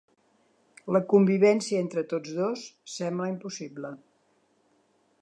La 0.95 1.01
convivència 1.11 1.83
entre 1.85 2.05
tots 2.15 2.33
dos 2.39 2.65
sembla 2.97 3.31
impossible. 3.37 3.97